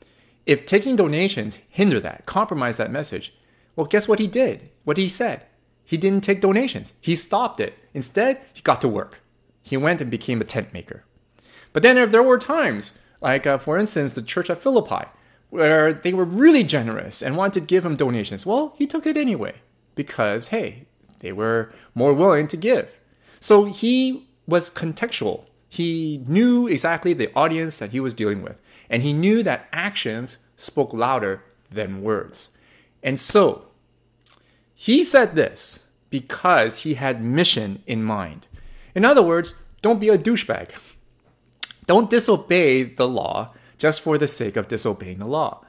if 0.46 0.66
taking 0.66 0.96
donations 0.96 1.58
hinder 1.68 2.00
that, 2.00 2.26
compromise 2.26 2.76
that 2.76 2.90
message, 2.90 3.34
well, 3.76 3.86
guess 3.86 4.08
what 4.08 4.18
he 4.18 4.26
did? 4.26 4.70
What 4.84 4.96
he 4.96 5.08
said? 5.08 5.46
He 5.84 5.96
didn't 5.96 6.24
take 6.24 6.40
donations. 6.40 6.92
He 7.00 7.16
stopped 7.16 7.60
it. 7.60 7.74
Instead, 7.94 8.40
he 8.52 8.62
got 8.62 8.80
to 8.80 8.88
work. 8.88 9.20
He 9.62 9.76
went 9.76 10.00
and 10.00 10.10
became 10.10 10.40
a 10.40 10.44
tent 10.44 10.72
maker. 10.72 11.04
But 11.72 11.82
then 11.82 11.96
if 11.96 12.10
there 12.10 12.22
were 12.22 12.38
times, 12.38 12.92
like 13.20 13.46
uh, 13.46 13.58
for 13.58 13.78
instance, 13.78 14.12
the 14.12 14.22
church 14.22 14.50
at 14.50 14.62
Philippi, 14.62 15.06
where 15.50 15.92
they 15.92 16.14
were 16.14 16.24
really 16.24 16.64
generous 16.64 17.22
and 17.22 17.36
wanted 17.36 17.60
to 17.60 17.66
give 17.66 17.84
him 17.84 17.96
donations, 17.96 18.46
well, 18.46 18.74
he 18.78 18.86
took 18.86 19.06
it 19.06 19.16
anyway 19.16 19.56
because, 19.94 20.48
hey, 20.48 20.86
they 21.18 21.32
were 21.32 21.72
more 21.94 22.14
willing 22.14 22.48
to 22.48 22.56
give. 22.56 22.88
So 23.38 23.64
he 23.64 24.28
was 24.46 24.70
contextual. 24.70 25.44
He 25.68 26.24
knew 26.26 26.66
exactly 26.66 27.12
the 27.12 27.30
audience 27.34 27.76
that 27.76 27.90
he 27.90 28.00
was 28.00 28.14
dealing 28.14 28.42
with, 28.42 28.60
and 28.92 29.02
he 29.02 29.14
knew 29.14 29.42
that 29.42 29.66
actions 29.72 30.36
spoke 30.56 30.92
louder 30.92 31.42
than 31.70 32.02
words. 32.02 32.50
And 33.02 33.18
so 33.18 33.64
he 34.74 35.02
said 35.02 35.34
this 35.34 35.80
because 36.10 36.80
he 36.80 36.94
had 36.94 37.24
mission 37.24 37.82
in 37.86 38.04
mind. 38.04 38.46
In 38.94 39.04
other 39.04 39.22
words, 39.22 39.54
don't 39.80 39.98
be 39.98 40.10
a 40.10 40.18
douchebag. 40.18 40.68
Don't 41.86 42.10
disobey 42.10 42.82
the 42.82 43.08
law 43.08 43.54
just 43.78 44.02
for 44.02 44.18
the 44.18 44.28
sake 44.28 44.56
of 44.56 44.68
disobeying 44.68 45.18
the 45.18 45.26
law. 45.26 45.64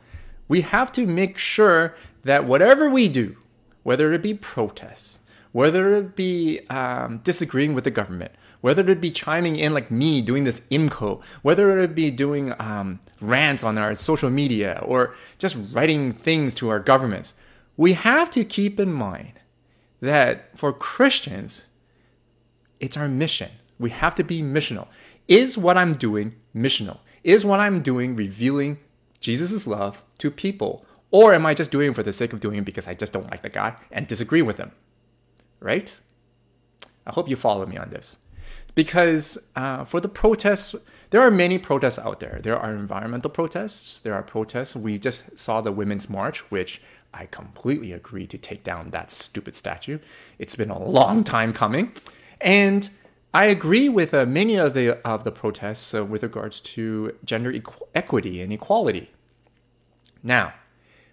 We 0.49 0.61
have 0.61 0.91
to 0.91 1.07
make 1.07 1.37
sure 1.37 1.95
that 2.23 2.45
whatever 2.45 2.89
we 2.89 3.07
do, 3.07 3.37
whether 3.83 4.11
it 4.13 4.21
be 4.21 4.33
protests, 4.33 5.19
whether 5.53 5.95
it 5.95 6.15
be 6.15 6.59
um, 6.69 7.19
disagreeing 7.19 7.73
with 7.73 7.85
the 7.85 7.91
government, 7.91 8.33
whether 8.63 8.89
it 8.89 9.01
be 9.01 9.11
chiming 9.11 9.57
in 9.57 9.73
like 9.73 9.91
me 9.91 10.21
doing 10.21 10.45
this 10.45 10.61
IMCO, 10.71 11.21
whether 11.43 11.77
it 11.79 11.93
be 11.93 12.09
doing 12.09 12.53
um, 12.59 12.99
rants 13.19 13.63
on 13.63 13.77
our 13.77 13.93
social 13.93 14.29
media 14.29 14.81
or 14.85 15.13
just 15.37 15.57
writing 15.71 16.11
things 16.11 16.55
to 16.55 16.69
our 16.69 16.79
governments, 16.79 17.33
we 17.77 17.93
have 17.93 18.31
to 18.31 18.43
keep 18.43 18.79
in 18.79 18.91
mind 18.91 19.33
that 19.99 20.57
for 20.57 20.71
Christians, 20.71 21.65
it's 22.79 22.97
our 22.97 23.07
mission. 23.07 23.51
We 23.77 23.89
have 23.89 24.15
to 24.15 24.23
be 24.23 24.41
missional. 24.41 24.87
Is 25.27 25.57
what 25.57 25.77
I'm 25.77 25.95
doing 25.95 26.35
missional? 26.55 26.99
Is 27.23 27.43
what 27.45 27.59
I'm 27.59 27.81
doing 27.81 28.15
revealing 28.15 28.77
Jesus' 29.19 29.67
love 29.67 30.01
to 30.19 30.31
people? 30.31 30.85
Or 31.11 31.33
am 31.33 31.45
I 31.45 31.53
just 31.53 31.71
doing 31.71 31.91
it 31.91 31.95
for 31.95 32.03
the 32.03 32.13
sake 32.13 32.33
of 32.33 32.39
doing 32.39 32.57
it 32.57 32.65
because 32.65 32.87
I 32.87 32.93
just 32.93 33.13
don't 33.13 33.29
like 33.29 33.41
the 33.41 33.49
guy 33.49 33.75
and 33.91 34.07
disagree 34.07 34.41
with 34.41 34.57
him? 34.57 34.71
right? 35.63 35.95
I 37.07 37.11
hope 37.11 37.29
you 37.29 37.35
follow 37.35 37.65
me 37.65 37.77
on 37.77 37.89
this. 37.89 38.17
Because 38.75 39.37
uh, 39.55 39.85
for 39.85 39.99
the 39.99 40.09
protests, 40.09 40.75
there 41.11 41.21
are 41.21 41.29
many 41.29 41.59
protests 41.59 41.99
out 41.99 42.19
there. 42.19 42.39
There 42.41 42.57
are 42.57 42.73
environmental 42.73 43.29
protests, 43.29 43.99
there 43.99 44.15
are 44.15 44.23
protests. 44.23 44.75
We 44.75 44.97
just 44.97 45.37
saw 45.37 45.61
the 45.61 45.71
Women's 45.71 46.09
March, 46.09 46.39
which 46.49 46.81
I 47.13 47.27
completely 47.27 47.91
agree 47.91 48.25
to 48.27 48.37
take 48.37 48.63
down 48.63 48.89
that 48.89 49.11
stupid 49.11 49.55
statue. 49.55 49.99
It's 50.39 50.55
been 50.55 50.71
a 50.71 50.79
long 50.79 51.23
time 51.23 51.53
coming. 51.53 51.91
And 52.41 52.89
I 53.33 53.45
agree 53.45 53.89
with 53.89 54.13
uh, 54.13 54.25
many 54.25 54.57
of 54.57 54.73
the 54.73 54.97
of 55.07 55.23
the 55.23 55.31
protests 55.31 55.93
uh, 55.93 56.05
with 56.05 56.23
regards 56.23 56.61
to 56.61 57.15
gender 57.23 57.51
equ- 57.51 57.87
equity 57.95 58.41
and 58.41 58.51
equality. 58.53 59.11
Now, 60.21 60.53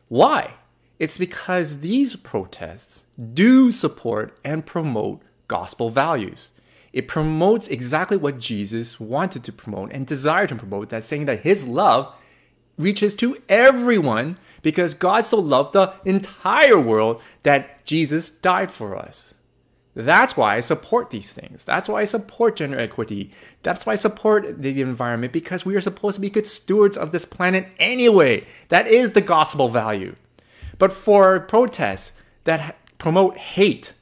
why? 0.08 0.54
It's 0.98 1.16
because 1.16 1.80
these 1.80 2.16
protests 2.16 3.04
do 3.32 3.72
support 3.72 4.38
and 4.44 4.66
promote 4.66 5.22
gospel 5.48 5.88
values. 5.90 6.50
It 6.92 7.08
promotes 7.08 7.68
exactly 7.68 8.16
what 8.16 8.38
Jesus 8.38 8.98
wanted 8.98 9.44
to 9.44 9.52
promote 9.52 9.92
and 9.92 10.06
desired 10.06 10.48
to 10.48 10.56
promote 10.56 10.88
that 10.88 11.04
saying 11.04 11.26
that 11.26 11.42
his 11.42 11.66
love 11.66 12.14
reaches 12.76 13.14
to 13.16 13.36
everyone 13.48 14.38
because 14.62 14.94
God 14.94 15.24
so 15.24 15.38
loved 15.38 15.74
the 15.74 15.92
entire 16.04 16.80
world 16.80 17.22
that 17.42 17.84
Jesus 17.84 18.30
died 18.30 18.70
for 18.70 18.96
us. 18.96 19.34
That's 19.94 20.36
why 20.36 20.56
I 20.56 20.60
support 20.60 21.10
these 21.10 21.32
things. 21.32 21.64
That's 21.64 21.88
why 21.88 22.02
I 22.02 22.04
support 22.04 22.56
gender 22.56 22.78
equity. 22.78 23.32
That's 23.62 23.84
why 23.84 23.94
I 23.94 23.96
support 23.96 24.62
the 24.62 24.80
environment 24.80 25.32
because 25.32 25.66
we 25.66 25.74
are 25.74 25.80
supposed 25.80 26.14
to 26.14 26.20
be 26.20 26.30
good 26.30 26.46
stewards 26.46 26.96
of 26.96 27.10
this 27.12 27.24
planet 27.24 27.68
anyway. 27.78 28.46
That 28.68 28.86
is 28.86 29.12
the 29.12 29.20
gospel 29.20 29.68
value. 29.68 30.14
But 30.78 30.92
for 30.92 31.40
protests 31.40 32.12
that 32.44 32.76
promote 32.98 33.36
hate, 33.36 33.94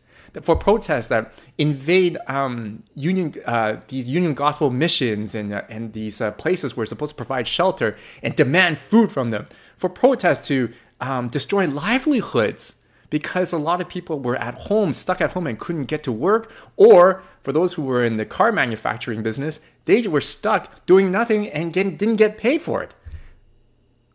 for 0.43 0.57
protests 0.57 1.09
that 1.09 1.33
invade 1.57 2.19
um, 2.27 2.83
union 2.95 3.35
uh, 3.47 3.77
these 3.89 4.07
union 4.09 4.35
gospel 4.35 4.71
missions 4.71 5.35
and 5.35 5.53
uh, 5.53 5.63
and 5.69 5.93
these 5.93 6.21
uh, 6.21 6.31
places 6.33 6.77
where 6.77 6.87
supposed 6.87 7.11
to 7.11 7.17
provide 7.17 7.47
shelter 7.47 7.97
and 8.23 8.37
demand 8.37 8.79
food 8.79 9.11
from 9.11 9.31
them, 9.31 9.47
for 9.77 9.89
protests 9.89 10.47
to 10.49 10.73
um, 11.01 11.29
destroy 11.29 11.67
livelihoods 11.67 12.77
because 13.11 13.53
a 13.53 13.59
lot 13.59 13.81
of 13.81 13.89
people 13.89 14.21
were 14.21 14.37
at 14.37 14.55
home, 14.55 14.93
stuck 14.93 15.21
at 15.21 15.33
home, 15.33 15.47
and 15.47 15.59
couldn't 15.59 15.87
get 15.87 16.03
to 16.03 16.13
work. 16.13 16.51
Or 16.77 17.23
for 17.43 17.53
those 17.53 17.75
who 17.75 17.83
were 17.83 18.05
in 18.05 18.17
the 18.17 18.27
car 18.27 18.53
manufacturing 18.53 19.23
business, 19.23 19.61
they 19.87 20.03
were 20.03 20.21
stuck 20.21 20.85
doing 20.87 21.11
nothing 21.11 21.49
and 21.49 21.73
didn't 21.73 22.17
get 22.17 22.37
paid 22.37 22.63
for 22.63 22.83
it. 22.83 22.95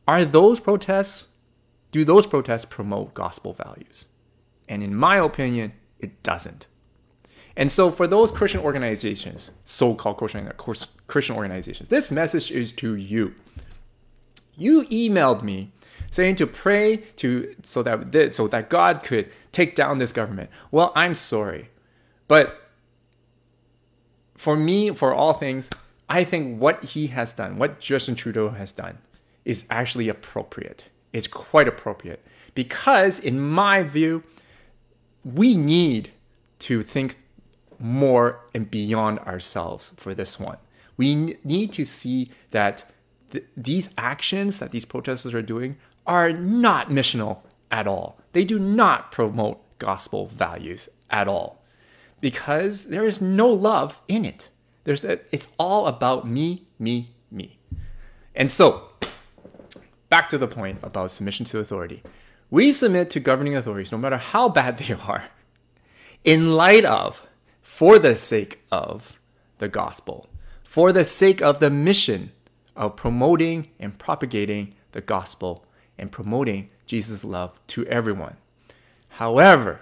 Are 0.08 0.26
those 0.26 0.60
protests, 0.60 1.30
do 1.92 2.04
those 2.04 2.28
protests 2.28 2.66
promote 2.66 3.14
gospel 3.14 3.54
values? 3.54 4.08
And 4.68 4.84
in 4.84 4.96
my 4.96 5.18
opinion, 5.18 5.74
it 6.04 6.22
doesn't. 6.24 6.68
And 7.56 7.72
so, 7.72 7.92
for 7.92 8.08
those 8.08 8.32
Christian 8.32 8.62
organizations, 8.62 9.52
so 9.64 9.94
called 9.94 10.18
Christian 10.18 11.36
organizations, 11.36 11.90
this 11.90 12.12
message 12.12 12.52
is 12.52 12.72
to 12.74 12.96
you. 12.96 13.36
You 14.56 14.84
emailed 14.86 15.44
me 15.44 15.72
saying 16.10 16.36
to 16.36 16.48
pray 16.48 16.98
to 17.18 17.56
so 17.64 17.84
that 17.84 18.12
this, 18.12 18.36
so 18.36 18.48
that 18.48 18.70
God 18.70 19.04
could 19.04 19.32
take 19.52 19.76
down 19.76 20.00
this 20.00 20.12
government. 20.12 20.50
Well, 20.72 20.92
I'm 20.96 21.16
sorry, 21.16 21.70
but 22.28 22.60
for 24.36 24.56
me, 24.56 24.92
for 24.92 25.14
all 25.14 25.34
things, 25.34 25.70
I 26.10 26.24
think 26.24 26.60
what 26.60 26.84
he 26.84 27.08
has 27.08 27.34
done, 27.34 27.58
what 27.58 27.80
Justin 27.80 28.16
Trudeau 28.16 28.50
has 28.50 28.72
done, 28.72 28.98
is 29.46 29.66
actually 29.70 30.10
appropriate. 30.10 30.86
It's 31.12 31.28
quite 31.28 31.68
appropriate 31.68 32.26
because, 32.56 33.20
in 33.20 33.40
my 33.40 33.84
view, 33.84 34.24
we 35.24 35.56
need 35.56 36.12
to 36.60 36.84
think 36.84 37.18
more 37.80 38.40
and 38.54 38.70
beyond 38.70 39.20
ourselves 39.20 39.94
for 39.98 40.14
this 40.14 40.40
one. 40.40 40.58
We 40.96 41.38
need 41.44 41.74
to 41.74 41.86
see 41.86 42.30
that 42.52 42.86
th- 43.32 43.46
these 43.58 43.90
actions 43.98 44.60
that 44.60 44.72
these 44.72 44.86
protesters 44.86 45.34
are 45.34 45.42
doing 45.42 45.78
are 46.06 46.32
not 46.32 46.90
missional 46.90 47.40
at 47.72 47.88
all. 47.88 48.20
They 48.34 48.46
do 48.46 48.60
not 48.60 49.12
promote 49.12 49.60
gospel 49.80 50.28
values 50.28 50.88
at 51.10 51.28
all 51.28 51.64
because 52.22 52.86
there 52.86 53.06
is 53.06 53.22
no 53.22 53.48
love 53.48 54.00
in 54.08 54.24
it. 54.24 54.50
There's 54.84 55.04
a, 55.04 55.20
it's 55.32 55.48
all 55.58 55.88
about 55.88 56.28
me, 56.28 56.68
me, 56.80 57.16
me. 57.32 57.60
And 58.36 58.50
so, 58.52 58.90
back 60.10 60.30
to 60.30 60.38
the 60.38 60.48
point 60.48 60.80
about 60.84 61.12
submission 61.12 61.46
to 61.48 61.60
authority. 61.60 62.04
We 62.54 62.72
submit 62.72 63.10
to 63.10 63.20
governing 63.20 63.56
authorities 63.56 63.92
no 63.92 63.98
matter 63.98 64.18
how 64.18 64.48
bad 64.48 64.78
they 64.78 64.94
are, 64.94 65.24
in 66.24 66.54
light 66.54 66.86
of, 66.86 67.24
for 67.64 67.98
the 67.98 68.16
sake 68.16 68.62
of 68.72 69.18
the 69.58 69.68
gospel, 69.68 70.30
for 70.64 70.92
the 70.92 71.04
sake 71.04 71.42
of 71.42 71.60
the 71.60 71.72
mission 71.72 72.32
of 72.76 72.96
promoting 72.96 73.70
and 73.80 73.98
propagating 73.98 74.76
the 74.92 75.02
gospel 75.02 75.66
and 75.98 76.12
promoting 76.12 76.70
Jesus' 76.86 77.26
love 77.26 77.60
to 77.70 77.88
everyone. 77.88 78.38
However, 79.18 79.80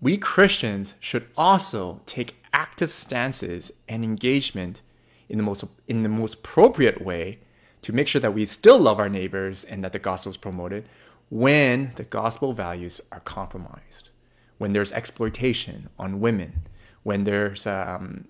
we 0.00 0.18
Christians 0.18 0.94
should 1.00 1.26
also 1.36 2.00
take 2.06 2.36
active 2.52 2.92
stances 2.92 3.72
and 3.88 4.04
engagement 4.04 4.82
in 5.28 5.36
the 5.36 5.42
most 5.42 5.64
in 5.88 6.04
the 6.04 6.08
most 6.08 6.34
appropriate 6.34 7.02
way 7.02 7.40
to 7.82 7.92
make 7.92 8.06
sure 8.06 8.20
that 8.20 8.34
we 8.34 8.46
still 8.46 8.78
love 8.78 9.00
our 9.00 9.08
neighbors 9.08 9.64
and 9.64 9.82
that 9.82 9.90
the 9.90 9.98
gospel 9.98 10.30
is 10.30 10.36
promoted 10.36 10.88
when 11.28 11.92
the 11.96 12.04
gospel 12.04 12.52
values 12.52 13.00
are 13.10 13.20
compromised, 13.20 14.10
when 14.58 14.72
there's 14.72 14.92
exploitation 14.92 15.88
on 15.98 16.20
women, 16.20 16.62
when 17.02 17.24
there's 17.24 17.66
um, 17.66 18.26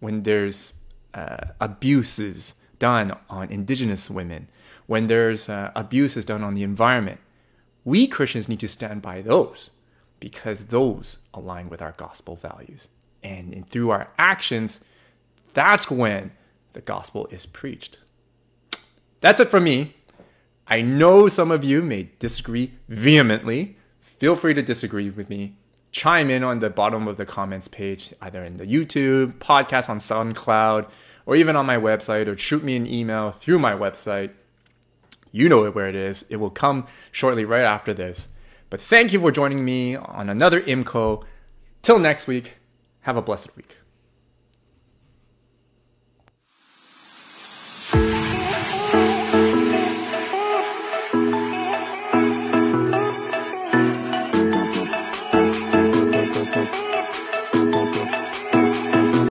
when 0.00 0.22
there's 0.22 0.72
uh, 1.14 1.48
abuses 1.60 2.54
done 2.78 3.16
on 3.30 3.48
indigenous 3.48 4.10
women, 4.10 4.48
when 4.86 5.06
there's 5.06 5.48
uh, 5.48 5.70
abuses 5.74 6.24
done 6.24 6.42
on 6.42 6.54
the 6.54 6.62
environment. 6.62 7.20
We 7.84 8.06
Christians 8.06 8.48
need 8.48 8.60
to 8.60 8.68
stand 8.68 9.00
by 9.00 9.22
those 9.22 9.70
because 10.18 10.66
those 10.66 11.18
align 11.32 11.68
with 11.68 11.80
our 11.80 11.92
gospel 11.92 12.36
values. 12.36 12.88
And 13.22 13.68
through 13.68 13.90
our 13.90 14.10
actions, 14.18 14.80
that's 15.54 15.90
when 15.90 16.32
the 16.72 16.80
gospel 16.80 17.26
is 17.30 17.46
preached. 17.46 17.98
That's 19.20 19.40
it 19.40 19.48
from 19.48 19.64
me. 19.64 19.94
I 20.68 20.82
know 20.82 21.28
some 21.28 21.50
of 21.50 21.62
you 21.62 21.80
may 21.80 22.10
disagree 22.18 22.72
vehemently. 22.88 23.76
Feel 24.00 24.34
free 24.34 24.54
to 24.54 24.62
disagree 24.62 25.10
with 25.10 25.30
me. 25.30 25.56
Chime 25.92 26.28
in 26.28 26.42
on 26.42 26.58
the 26.58 26.70
bottom 26.70 27.06
of 27.06 27.16
the 27.16 27.24
comments 27.24 27.68
page, 27.68 28.12
either 28.20 28.44
in 28.44 28.56
the 28.56 28.66
YouTube, 28.66 29.34
podcast 29.34 29.88
on 29.88 29.98
SoundCloud, 29.98 30.88
or 31.24 31.36
even 31.36 31.54
on 31.54 31.66
my 31.66 31.76
website, 31.76 32.26
or 32.26 32.36
shoot 32.36 32.64
me 32.64 32.76
an 32.76 32.86
email 32.86 33.30
through 33.30 33.58
my 33.58 33.72
website. 33.72 34.30
You 35.30 35.48
know 35.48 35.70
where 35.70 35.88
it 35.88 35.94
is. 35.94 36.24
It 36.28 36.36
will 36.36 36.50
come 36.50 36.86
shortly 37.12 37.44
right 37.44 37.62
after 37.62 37.94
this. 37.94 38.28
But 38.68 38.80
thank 38.80 39.12
you 39.12 39.20
for 39.20 39.30
joining 39.30 39.64
me 39.64 39.94
on 39.94 40.28
another 40.28 40.60
IMCO. 40.60 41.22
Till 41.82 41.98
next 42.00 42.26
week, 42.26 42.54
have 43.02 43.16
a 43.16 43.22
blessed 43.22 43.56
week. 43.56 43.76